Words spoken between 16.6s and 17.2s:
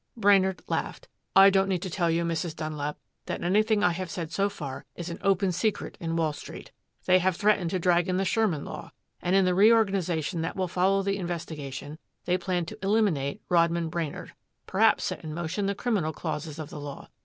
the law.